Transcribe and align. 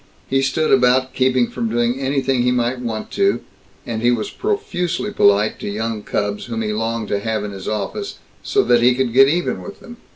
He 0.27 0.41
stood 0.41 0.71
about 0.71 1.13
keeping 1.13 1.47
from 1.47 1.69
doing 1.69 1.99
anything 1.99 2.41
he 2.41 2.51
might 2.51 2.79
want 2.79 3.11
to, 3.11 3.41
and 3.85 4.01
he 4.01 4.09
was 4.09 4.31
profusely 4.31 5.11
polite 5.13 5.59
to 5.59 5.69
young 5.69 6.01
cubs 6.01 6.45
whom 6.45 6.63
he 6.63 6.73
longed 6.73 7.09
to 7.09 7.19
have 7.19 7.43
in 7.43 7.51
his 7.51 7.67
office 7.67 8.17
so 8.41 8.63
that 8.63 8.81
he 8.81 8.95
could 8.95 9.13
get 9.13 9.27
even 9.27 9.61
with 9.61 9.79
them. 9.79 9.97